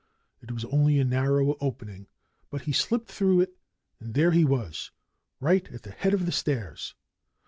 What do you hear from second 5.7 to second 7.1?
at the head of the stairs!